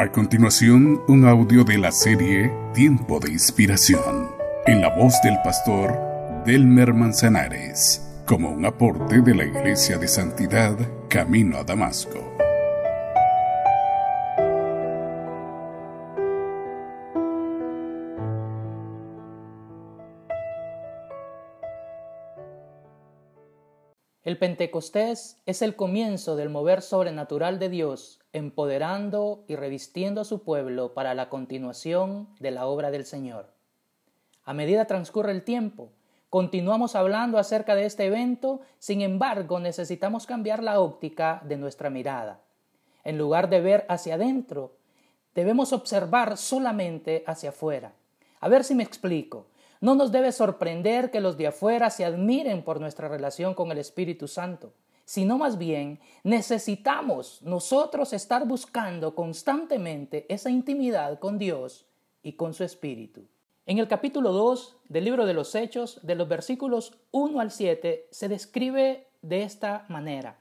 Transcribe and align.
A 0.00 0.12
continuación, 0.12 1.02
un 1.08 1.26
audio 1.26 1.64
de 1.64 1.76
la 1.76 1.90
serie 1.90 2.52
Tiempo 2.72 3.18
de 3.18 3.32
Inspiración, 3.32 4.30
en 4.64 4.80
la 4.80 4.94
voz 4.94 5.20
del 5.24 5.36
pastor 5.42 5.92
Delmer 6.46 6.94
Manzanares, 6.94 8.00
como 8.24 8.48
un 8.48 8.64
aporte 8.64 9.20
de 9.20 9.34
la 9.34 9.44
Iglesia 9.44 9.98
de 9.98 10.06
Santidad 10.06 10.76
Camino 11.08 11.58
a 11.58 11.64
Damasco. 11.64 12.37
El 24.28 24.36
Pentecostés 24.36 25.40
es 25.46 25.62
el 25.62 25.74
comienzo 25.74 26.36
del 26.36 26.50
mover 26.50 26.82
sobrenatural 26.82 27.58
de 27.58 27.70
Dios, 27.70 28.20
empoderando 28.34 29.42
y 29.48 29.56
revistiendo 29.56 30.20
a 30.20 30.26
su 30.26 30.42
pueblo 30.42 30.92
para 30.92 31.14
la 31.14 31.30
continuación 31.30 32.28
de 32.38 32.50
la 32.50 32.66
obra 32.66 32.90
del 32.90 33.06
Señor. 33.06 33.54
A 34.44 34.52
medida 34.52 34.84
transcurre 34.84 35.32
el 35.32 35.44
tiempo, 35.44 35.92
continuamos 36.28 36.94
hablando 36.94 37.38
acerca 37.38 37.74
de 37.74 37.86
este 37.86 38.04
evento, 38.04 38.60
sin 38.78 39.00
embargo 39.00 39.60
necesitamos 39.60 40.26
cambiar 40.26 40.62
la 40.62 40.78
óptica 40.78 41.40
de 41.46 41.56
nuestra 41.56 41.88
mirada. 41.88 42.42
En 43.04 43.16
lugar 43.16 43.48
de 43.48 43.62
ver 43.62 43.86
hacia 43.88 44.16
adentro, 44.16 44.76
debemos 45.34 45.72
observar 45.72 46.36
solamente 46.36 47.24
hacia 47.26 47.48
afuera. 47.48 47.94
A 48.40 48.48
ver 48.50 48.62
si 48.64 48.74
me 48.74 48.82
explico. 48.82 49.46
No 49.80 49.94
nos 49.94 50.10
debe 50.10 50.32
sorprender 50.32 51.10
que 51.10 51.20
los 51.20 51.36
de 51.36 51.46
afuera 51.46 51.90
se 51.90 52.04
admiren 52.04 52.62
por 52.62 52.80
nuestra 52.80 53.08
relación 53.08 53.54
con 53.54 53.70
el 53.70 53.78
Espíritu 53.78 54.26
Santo, 54.26 54.72
sino 55.04 55.38
más 55.38 55.56
bien 55.56 56.00
necesitamos 56.24 57.40
nosotros 57.42 58.12
estar 58.12 58.46
buscando 58.46 59.14
constantemente 59.14 60.26
esa 60.28 60.50
intimidad 60.50 61.18
con 61.18 61.38
Dios 61.38 61.86
y 62.22 62.32
con 62.32 62.54
su 62.54 62.64
Espíritu. 62.64 63.22
En 63.66 63.78
el 63.78 63.86
capítulo 63.86 64.32
2 64.32 64.76
del 64.88 65.04
libro 65.04 65.26
de 65.26 65.34
los 65.34 65.54
Hechos, 65.54 66.00
de 66.02 66.14
los 66.14 66.26
versículos 66.26 66.98
1 67.12 67.38
al 67.38 67.50
7, 67.50 68.08
se 68.10 68.28
describe 68.28 69.06
de 69.22 69.42
esta 69.44 69.84
manera. 69.88 70.38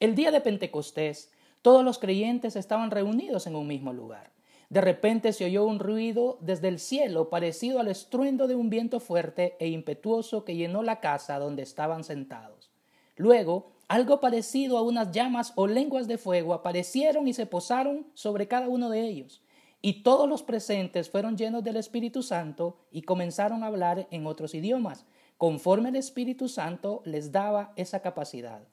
El 0.00 0.14
día 0.14 0.30
de 0.30 0.40
Pentecostés, 0.40 1.32
todos 1.62 1.84
los 1.84 1.98
creyentes 1.98 2.56
estaban 2.56 2.90
reunidos 2.90 3.46
en 3.46 3.56
un 3.56 3.66
mismo 3.66 3.92
lugar. 3.92 4.35
De 4.68 4.80
repente 4.80 5.32
se 5.32 5.44
oyó 5.44 5.64
un 5.64 5.78
ruido 5.78 6.38
desde 6.40 6.68
el 6.68 6.78
cielo 6.78 7.30
parecido 7.30 7.78
al 7.78 7.88
estruendo 7.88 8.48
de 8.48 8.56
un 8.56 8.68
viento 8.68 8.98
fuerte 8.98 9.56
e 9.60 9.68
impetuoso 9.68 10.44
que 10.44 10.56
llenó 10.56 10.82
la 10.82 11.00
casa 11.00 11.38
donde 11.38 11.62
estaban 11.62 12.02
sentados. 12.02 12.70
Luego, 13.16 13.72
algo 13.88 14.20
parecido 14.20 14.76
a 14.76 14.82
unas 14.82 15.12
llamas 15.12 15.52
o 15.54 15.68
lenguas 15.68 16.08
de 16.08 16.18
fuego 16.18 16.52
aparecieron 16.52 17.28
y 17.28 17.32
se 17.32 17.46
posaron 17.46 18.06
sobre 18.14 18.48
cada 18.48 18.68
uno 18.68 18.90
de 18.90 19.02
ellos. 19.02 19.42
Y 19.80 20.02
todos 20.02 20.28
los 20.28 20.42
presentes 20.42 21.10
fueron 21.10 21.36
llenos 21.36 21.62
del 21.62 21.76
Espíritu 21.76 22.24
Santo 22.24 22.78
y 22.90 23.02
comenzaron 23.02 23.62
a 23.62 23.68
hablar 23.68 24.08
en 24.10 24.26
otros 24.26 24.54
idiomas, 24.54 25.06
conforme 25.38 25.90
el 25.90 25.96
Espíritu 25.96 26.48
Santo 26.48 27.02
les 27.04 27.30
daba 27.30 27.72
esa 27.76 28.00
capacidad. 28.00 28.66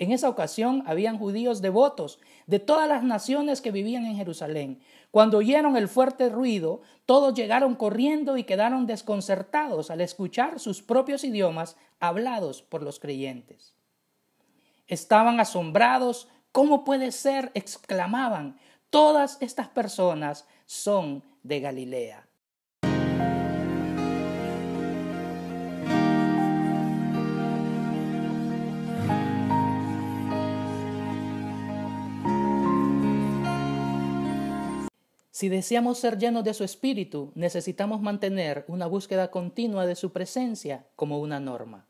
En 0.00 0.12
esa 0.12 0.30
ocasión 0.30 0.82
habían 0.86 1.18
judíos 1.18 1.60
devotos 1.60 2.20
de 2.46 2.58
todas 2.58 2.88
las 2.88 3.02
naciones 3.02 3.60
que 3.60 3.70
vivían 3.70 4.06
en 4.06 4.16
Jerusalén. 4.16 4.80
Cuando 5.10 5.36
oyeron 5.36 5.76
el 5.76 5.88
fuerte 5.88 6.30
ruido, 6.30 6.80
todos 7.04 7.34
llegaron 7.34 7.74
corriendo 7.74 8.38
y 8.38 8.44
quedaron 8.44 8.86
desconcertados 8.86 9.90
al 9.90 10.00
escuchar 10.00 10.58
sus 10.58 10.80
propios 10.80 11.22
idiomas 11.22 11.76
hablados 12.00 12.62
por 12.62 12.82
los 12.82 12.98
creyentes. 12.98 13.74
Estaban 14.88 15.38
asombrados. 15.38 16.28
¿Cómo 16.50 16.82
puede 16.82 17.12
ser? 17.12 17.50
exclamaban. 17.52 18.58
Todas 18.88 19.36
estas 19.42 19.68
personas 19.68 20.46
son 20.64 21.22
de 21.42 21.60
Galilea. 21.60 22.29
Si 35.40 35.48
deseamos 35.48 35.96
ser 35.96 36.18
llenos 36.18 36.44
de 36.44 36.52
su 36.52 36.64
espíritu, 36.64 37.32
necesitamos 37.34 38.02
mantener 38.02 38.66
una 38.68 38.86
búsqueda 38.86 39.30
continua 39.30 39.86
de 39.86 39.94
su 39.94 40.12
presencia 40.12 40.84
como 40.96 41.18
una 41.18 41.40
norma. 41.40 41.86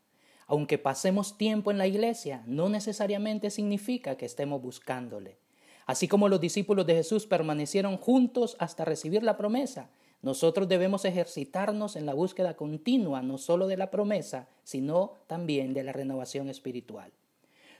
Aunque 0.47 0.77
pasemos 0.77 1.37
tiempo 1.37 1.69
en 1.69 1.77
la 1.77 1.85
iglesia, 1.85 2.43
no 2.47 2.69
necesariamente 2.69 3.49
significa 3.49 4.15
que 4.15 4.25
estemos 4.25 4.61
buscándole. 4.61 5.37
Así 5.85 6.07
como 6.07 6.29
los 6.29 6.39
discípulos 6.39 6.87
de 6.87 6.95
Jesús 6.95 7.27
permanecieron 7.27 7.97
juntos 7.97 8.55
hasta 8.57 8.85
recibir 8.85 9.21
la 9.21 9.35
promesa, 9.35 9.89
nosotros 10.21 10.69
debemos 10.69 11.03
ejercitarnos 11.03 11.97
en 11.97 12.05
la 12.05 12.13
búsqueda 12.13 12.55
continua 12.55 13.21
no 13.21 13.37
solo 13.37 13.67
de 13.67 13.75
la 13.75 13.91
promesa, 13.91 14.47
sino 14.63 15.15
también 15.27 15.73
de 15.73 15.83
la 15.83 15.91
renovación 15.91 16.47
espiritual. 16.47 17.11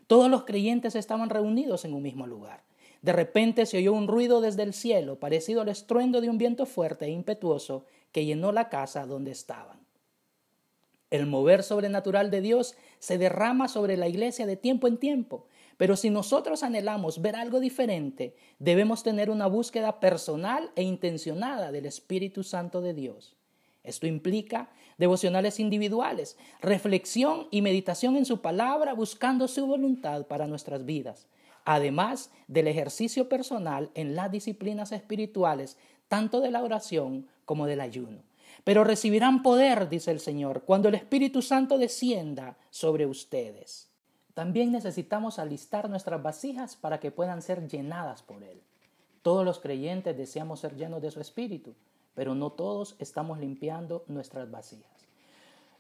Todos 0.07 0.29
los 0.29 0.43
creyentes 0.43 0.97
estaban 0.97 1.29
reunidos 1.29 1.85
en 1.85 1.93
un 1.93 2.01
mismo 2.01 2.27
lugar. 2.27 2.61
De 3.01 3.13
repente 3.13 3.65
se 3.65 3.77
oyó 3.77 3.93
un 3.93 4.07
ruido 4.07 4.41
desde 4.41 4.63
el 4.63 4.73
cielo, 4.73 5.19
parecido 5.19 5.61
al 5.61 5.69
estruendo 5.69 6.21
de 6.21 6.29
un 6.29 6.37
viento 6.37 6.65
fuerte 6.65 7.05
e 7.05 7.09
impetuoso 7.09 7.85
que 8.11 8.25
llenó 8.25 8.51
la 8.51 8.69
casa 8.69 9.05
donde 9.07 9.31
estaban. 9.31 9.79
El 11.09 11.25
mover 11.25 11.63
sobrenatural 11.63 12.29
de 12.31 12.41
Dios 12.41 12.75
se 12.99 13.17
derrama 13.17 13.67
sobre 13.67 13.97
la 13.97 14.07
iglesia 14.07 14.45
de 14.45 14.55
tiempo 14.55 14.87
en 14.87 14.97
tiempo, 14.97 15.47
pero 15.77 15.97
si 15.97 16.09
nosotros 16.11 16.61
anhelamos 16.61 17.21
ver 17.21 17.35
algo 17.35 17.59
diferente, 17.59 18.35
debemos 18.59 19.01
tener 19.01 19.29
una 19.29 19.47
búsqueda 19.47 19.99
personal 19.99 20.71
e 20.75 20.83
intencionada 20.83 21.71
del 21.71 21.87
Espíritu 21.87 22.43
Santo 22.43 22.81
de 22.81 22.93
Dios. 22.93 23.35
Esto 23.83 24.05
implica 24.05 24.69
devocionales 24.99 25.59
individuales, 25.59 26.37
reflexión 26.61 27.47
y 27.49 27.63
meditación 27.63 28.15
en 28.15 28.25
su 28.25 28.41
palabra 28.41 28.93
buscando 28.93 29.47
su 29.47 29.65
voluntad 29.65 30.27
para 30.27 30.45
nuestras 30.45 30.85
vidas 30.85 31.27
además 31.65 32.31
del 32.47 32.67
ejercicio 32.67 33.29
personal 33.29 33.91
en 33.93 34.15
las 34.15 34.31
disciplinas 34.31 34.91
espirituales, 34.91 35.77
tanto 36.07 36.41
de 36.41 36.51
la 36.51 36.63
oración 36.63 37.27
como 37.45 37.65
del 37.65 37.81
ayuno. 37.81 38.23
Pero 38.63 38.83
recibirán 38.83 39.43
poder, 39.43 39.89
dice 39.89 40.11
el 40.11 40.19
Señor, 40.19 40.63
cuando 40.65 40.89
el 40.89 40.95
Espíritu 40.95 41.41
Santo 41.41 41.77
descienda 41.77 42.57
sobre 42.69 43.05
ustedes. 43.05 43.89
También 44.33 44.71
necesitamos 44.71 45.39
alistar 45.39 45.89
nuestras 45.89 46.21
vasijas 46.21 46.75
para 46.75 46.99
que 46.99 47.11
puedan 47.11 47.41
ser 47.41 47.67
llenadas 47.67 48.21
por 48.21 48.43
Él. 48.43 48.61
Todos 49.21 49.45
los 49.45 49.59
creyentes 49.59 50.17
deseamos 50.17 50.59
ser 50.59 50.75
llenos 50.75 51.01
de 51.01 51.11
su 51.11 51.19
Espíritu, 51.19 51.75
pero 52.13 52.35
no 52.35 52.51
todos 52.51 52.95
estamos 52.99 53.39
limpiando 53.39 54.03
nuestras 54.07 54.49
vasijas. 54.49 55.07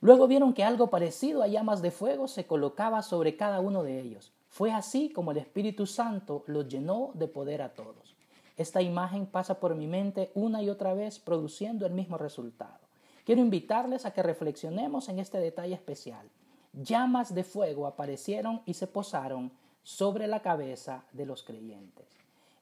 Luego 0.01 0.27
vieron 0.27 0.53
que 0.53 0.63
algo 0.63 0.89
parecido 0.89 1.43
a 1.43 1.47
llamas 1.47 1.81
de 1.81 1.91
fuego 1.91 2.27
se 2.27 2.45
colocaba 2.45 3.03
sobre 3.03 3.35
cada 3.35 3.59
uno 3.59 3.83
de 3.83 3.99
ellos. 3.99 4.33
Fue 4.51 4.73
así 4.73 5.09
como 5.09 5.31
el 5.31 5.37
Espíritu 5.37 5.85
Santo 5.85 6.43
los 6.45 6.67
llenó 6.67 7.11
de 7.13 7.29
poder 7.29 7.61
a 7.61 7.73
todos. 7.73 8.17
Esta 8.57 8.81
imagen 8.81 9.25
pasa 9.25 9.61
por 9.61 9.75
mi 9.75 9.87
mente 9.87 10.29
una 10.35 10.61
y 10.61 10.69
otra 10.69 10.93
vez 10.93 11.19
produciendo 11.19 11.85
el 11.85 11.93
mismo 11.93 12.17
resultado. 12.17 12.81
Quiero 13.23 13.39
invitarles 13.39 14.05
a 14.05 14.11
que 14.11 14.21
reflexionemos 14.21 15.07
en 15.07 15.19
este 15.19 15.39
detalle 15.39 15.73
especial. 15.73 16.27
Llamas 16.73 17.33
de 17.33 17.45
fuego 17.45 17.87
aparecieron 17.87 18.61
y 18.65 18.73
se 18.73 18.87
posaron 18.87 19.53
sobre 19.83 20.27
la 20.27 20.41
cabeza 20.41 21.05
de 21.13 21.25
los 21.25 21.43
creyentes. 21.43 22.07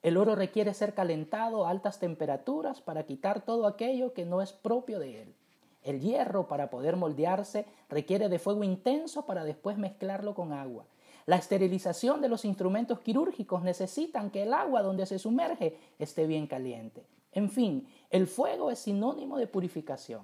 El 0.04 0.18
oro 0.18 0.36
requiere 0.36 0.76
ser 0.76 0.94
calentado 0.94 1.66
a 1.66 1.72
altas 1.72 1.98
temperaturas 1.98 2.82
para 2.82 3.08
quitar 3.08 3.42
todo 3.42 3.66
aquello 3.66 4.14
que 4.14 4.26
no 4.26 4.44
es 4.44 4.54
propio 4.54 5.00
de 5.00 5.24
él. 5.24 5.34
El 5.82 6.02
hierro, 6.02 6.48
para 6.48 6.70
poder 6.70 6.98
moldearse, 6.98 7.66
requiere 7.90 8.30
de 8.30 8.38
fuego 8.38 8.64
intenso 8.64 9.26
para 9.26 9.44
después 9.44 9.80
mezclarlo 9.80 10.36
con 10.36 10.54
agua. 10.54 10.86
La 11.30 11.36
esterilización 11.36 12.22
de 12.22 12.28
los 12.28 12.44
instrumentos 12.44 13.02
quirúrgicos 13.02 13.62
necesitan 13.62 14.32
que 14.32 14.42
el 14.42 14.52
agua 14.52 14.82
donde 14.82 15.06
se 15.06 15.20
sumerge 15.20 15.78
esté 16.00 16.26
bien 16.26 16.48
caliente. 16.48 17.06
En 17.34 17.52
fin, 17.52 17.88
el 18.10 18.26
fuego 18.26 18.72
es 18.72 18.80
sinónimo 18.80 19.38
de 19.38 19.46
purificación. 19.46 20.24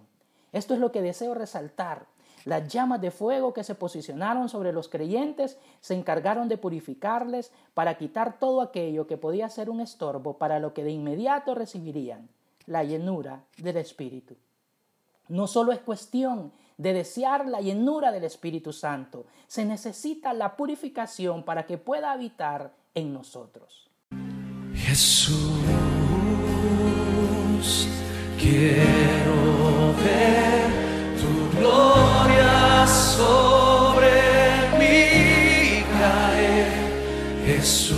Esto 0.51 0.74
es 0.74 0.79
lo 0.79 0.91
que 0.91 1.03
deseo 1.03 1.35
resaltar. 1.35 2.07
Las 2.44 2.68
llamas 2.69 3.01
de 3.01 3.12
fuego 3.12 3.53
que 3.53 3.63
se 3.63 3.75
posicionaron 3.75 4.50
sobre 4.50 4.74
los 4.74 4.89
creyentes 4.89 5.59
se 5.79 5.94
encargaron 5.94 6.50
de 6.50 6.57
purificarles 6.57 7.51
para 7.75 8.00
quitar 8.00 8.39
todo 8.39 8.62
aquello 8.62 9.06
que 9.06 9.18
podía 9.18 9.47
ser 9.50 9.69
un 9.69 9.81
estorbo 9.81 10.39
para 10.39 10.59
lo 10.59 10.74
que 10.74 10.83
de 10.83 10.89
inmediato 10.89 11.53
recibirían, 11.53 12.29
la 12.65 12.83
llenura 12.83 13.44
del 13.57 13.77
Espíritu. 13.77 14.38
No 15.27 15.45
solo 15.45 15.71
es 15.71 15.81
cuestión 15.81 16.51
de 16.77 16.94
desear 16.94 17.48
la 17.48 17.62
llenura 17.62 18.12
del 18.12 18.24
Espíritu 18.24 18.74
Santo. 18.74 19.25
Se 19.48 19.66
necesita 19.66 20.33
la 20.33 20.56
purificación 20.56 21.44
para 21.44 21.66
que 21.66 21.77
pueda 21.77 22.12
habitar 22.12 22.74
en 22.94 23.13
nosotros. 23.13 23.89
Jesús, 24.74 25.36
quiero 28.38 29.94
ver 30.04 30.69
tu 31.19 31.57
gloria 31.57 32.86
sobre 32.88 34.12
mí 34.77 35.83
caer. 35.98 36.68
Jesús, 37.45 37.95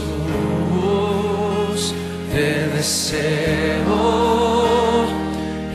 te 2.31 2.67
deseo, 2.69 3.85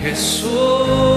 Jesús. 0.01 1.12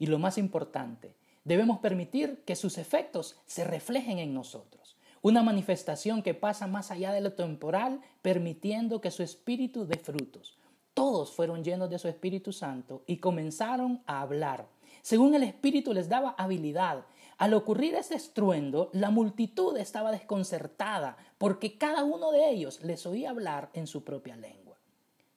Y 0.00 0.06
lo 0.06 0.18
más 0.18 0.38
importante, 0.38 1.14
debemos 1.44 1.78
permitir 1.78 2.42
que 2.44 2.56
sus 2.56 2.78
efectos 2.78 3.36
se 3.46 3.62
reflejen 3.62 4.18
en 4.18 4.34
nosotros. 4.34 4.96
Una 5.22 5.42
manifestación 5.42 6.22
que 6.22 6.34
pasa 6.34 6.66
más 6.66 6.90
allá 6.90 7.12
de 7.12 7.20
lo 7.20 7.34
temporal, 7.34 8.00
permitiendo 8.22 9.00
que 9.00 9.12
su 9.12 9.22
espíritu 9.22 9.86
dé 9.86 9.98
frutos. 9.98 10.56
Todos 10.94 11.32
fueron 11.32 11.62
llenos 11.62 11.88
de 11.88 11.98
su 11.98 12.08
Espíritu 12.08 12.52
Santo 12.52 13.04
y 13.06 13.18
comenzaron 13.18 14.02
a 14.06 14.22
hablar. 14.22 14.66
Según 15.02 15.34
el 15.34 15.42
Espíritu 15.44 15.92
les 15.92 16.08
daba 16.08 16.34
habilidad. 16.36 17.04
Al 17.38 17.54
ocurrir 17.54 17.94
este 17.94 18.16
estruendo, 18.16 18.90
la 18.92 19.10
multitud 19.10 19.76
estaba 19.76 20.10
desconcertada 20.12 21.16
porque 21.38 21.78
cada 21.78 22.04
uno 22.04 22.32
de 22.32 22.50
ellos 22.50 22.82
les 22.82 23.06
oía 23.06 23.30
hablar 23.30 23.70
en 23.72 23.86
su 23.86 24.04
propia 24.04 24.36
lengua. 24.36 24.59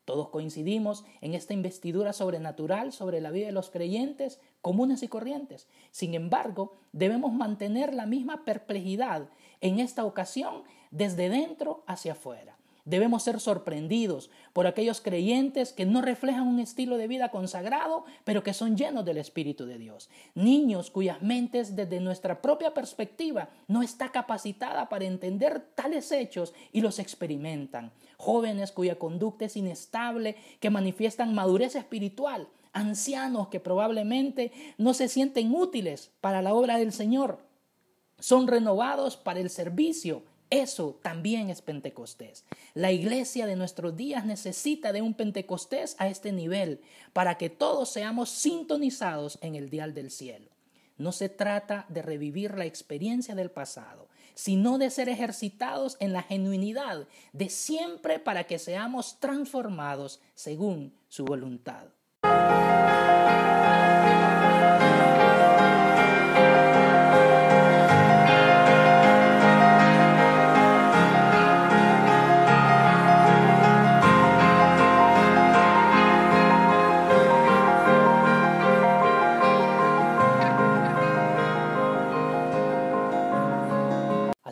Todos 0.06 0.30
coincidimos 0.30 1.06
en 1.22 1.34
esta 1.34 1.54
investidura 1.54 2.12
sobrenatural 2.12 2.92
sobre 2.92 3.22
la 3.22 3.32
vida 3.32 3.46
de 3.46 3.54
los 3.54 3.70
creyentes 3.70 4.42
comunes 4.62 5.02
y 5.04 5.08
corrientes. 5.08 5.68
Sin 5.92 6.14
embargo, 6.14 6.74
debemos 6.92 7.32
mantener 7.34 7.94
la 7.94 8.06
misma 8.06 8.44
perplejidad 8.44 9.30
en 9.62 9.80
esta 9.80 10.04
ocasión 10.04 10.64
desde 10.92 11.30
dentro 11.30 11.84
hacia 11.88 12.14
afuera. 12.14 12.58
Debemos 12.86 13.24
ser 13.24 13.40
sorprendidos 13.40 14.30
por 14.52 14.68
aquellos 14.68 15.00
creyentes 15.00 15.72
que 15.72 15.86
no 15.86 16.02
reflejan 16.02 16.46
un 16.46 16.60
estilo 16.60 16.98
de 16.98 17.08
vida 17.08 17.32
consagrado, 17.32 18.04
pero 18.26 18.44
que 18.44 18.54
son 18.54 18.76
llenos 18.76 19.06
del 19.06 19.18
Espíritu 19.18 19.66
de 19.66 19.78
Dios. 19.78 20.10
Niños 20.36 20.92
cuyas 20.92 21.22
mentes 21.22 21.78
desde 21.78 22.02
nuestra 22.02 22.42
propia 22.42 22.74
perspectiva 22.74 23.50
no 23.70 23.84
está 23.84 24.12
capacitada 24.12 24.90
para 24.90 25.06
entender 25.06 25.62
tales 25.76 26.12
hechos 26.12 26.54
y 26.74 26.82
los 26.82 27.00
experimentan. 27.00 27.94
Jóvenes 28.18 28.74
cuya 28.74 29.00
conducta 29.00 29.46
es 29.46 29.56
inestable, 29.56 30.36
que 30.60 30.70
manifiestan 30.70 31.34
madurez 31.34 31.78
espiritual. 31.78 32.50
Ancianos 32.74 33.48
que 33.48 33.62
probablemente 33.62 34.52
no 34.78 34.94
se 34.94 35.08
sienten 35.08 35.56
útiles 35.56 36.12
para 36.20 36.42
la 36.42 36.54
obra 36.54 36.78
del 36.78 36.92
Señor. 36.92 37.40
Son 38.20 38.48
renovados 38.48 39.16
para 39.16 39.40
el 39.40 39.50
servicio 39.50 40.24
eso 40.54 41.00
también 41.02 41.50
es 41.50 41.62
Pentecostés. 41.62 42.46
La 42.76 42.92
iglesia 42.92 43.48
de 43.48 43.56
nuestros 43.56 43.98
días 43.98 44.26
necesita 44.26 44.94
de 44.94 45.02
un 45.02 45.16
Pentecostés 45.16 45.96
a 45.98 46.08
este 46.08 46.32
nivel 46.32 46.82
para 47.12 47.38
que 47.38 47.50
todos 47.50 47.90
seamos 47.90 48.30
sintonizados 48.30 49.40
en 49.42 49.56
el 49.56 49.70
dial 49.72 49.96
del 49.96 50.12
cielo. 50.12 50.50
No 50.98 51.12
se 51.12 51.28
trata 51.28 51.88
de 51.90 52.04
revivir 52.04 52.56
la 52.56 52.66
experiencia 52.66 53.34
del 53.34 53.50
pasado, 53.50 54.10
sino 54.36 54.78
de 54.78 54.92
ser 54.92 55.10
ejercitados 55.10 55.98
en 56.00 56.14
la 56.14 56.22
genuinidad 56.22 57.08
de 57.32 57.50
siempre 57.50 58.20
para 58.20 58.46
que 58.46 58.60
seamos 58.60 59.20
transformados 59.20 60.22
según 60.36 60.94
su 61.08 61.26
voluntad. 61.26 61.88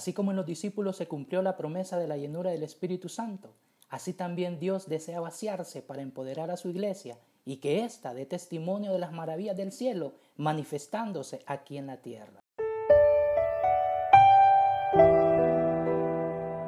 Así 0.01 0.13
como 0.13 0.31
en 0.31 0.37
los 0.37 0.47
discípulos 0.47 0.95
se 0.97 1.07
cumplió 1.07 1.43
la 1.43 1.55
promesa 1.55 1.99
de 1.99 2.07
la 2.07 2.17
llenura 2.17 2.49
del 2.49 2.63
Espíritu 2.63 3.07
Santo, 3.07 3.53
así 3.87 4.13
también 4.13 4.59
Dios 4.59 4.89
desea 4.89 5.19
vaciarse 5.19 5.83
para 5.83 6.01
empoderar 6.01 6.49
a 6.49 6.57
su 6.57 6.69
iglesia 6.69 7.19
y 7.45 7.57
que 7.57 7.85
ésta 7.85 8.15
dé 8.15 8.25
testimonio 8.25 8.93
de 8.93 8.97
las 8.97 9.11
maravillas 9.11 9.55
del 9.55 9.71
cielo 9.71 10.15
manifestándose 10.37 11.43
aquí 11.45 11.77
en 11.77 11.85
la 11.85 11.97
tierra. 11.97 12.39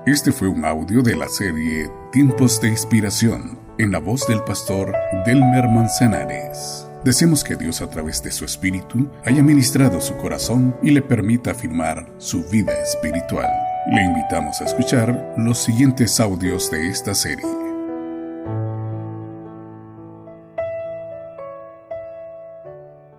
Este 0.05 0.31
fue 0.31 0.47
un 0.47 0.63
audio 0.63 1.01
de 1.01 1.15
la 1.15 1.27
serie 1.27 1.89
Tiempos 2.11 2.61
de 2.61 2.69
Inspiración 2.69 3.59
en 3.79 3.91
la 3.91 3.97
voz 3.97 4.27
del 4.27 4.43
pastor 4.43 4.93
Delmer 5.25 5.69
Manzanares. 5.69 6.87
Deseamos 7.03 7.43
que 7.43 7.57
Dios 7.57 7.81
a 7.81 7.89
través 7.89 8.23
de 8.23 8.31
su 8.31 8.45
Espíritu 8.45 9.09
haya 9.25 9.43
ministrado 9.43 9.99
su 9.99 10.15
corazón 10.15 10.73
y 10.81 10.91
le 10.91 11.01
permita 11.01 11.51
afirmar 11.51 12.07
su 12.17 12.45
vida 12.45 12.71
espiritual. 12.81 13.49
Le 13.91 14.01
invitamos 14.01 14.61
a 14.61 14.65
escuchar 14.65 15.33
los 15.37 15.57
siguientes 15.57 16.21
audios 16.21 16.71
de 16.71 16.87
esta 16.87 17.13
serie. 17.13 17.62